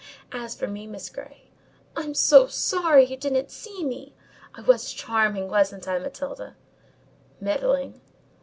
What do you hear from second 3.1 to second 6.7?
didn't see me! I was charming—wasn't I, Matilda?"